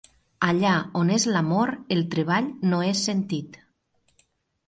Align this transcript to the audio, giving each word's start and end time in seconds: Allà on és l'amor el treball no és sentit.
Allà 0.45 0.69
on 1.01 1.09
és 1.17 1.25
l'amor 1.33 1.73
el 1.95 2.01
treball 2.15 2.47
no 2.71 2.79
és 2.93 3.03
sentit. 3.11 3.59